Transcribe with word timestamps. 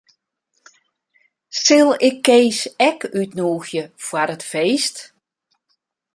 Sil 1.61 1.89
ik 2.07 2.17
Kees 2.27 2.59
ek 2.89 2.99
útnûgje 3.19 3.83
foar 4.05 4.29
it 4.35 4.43
feest? 4.51 4.95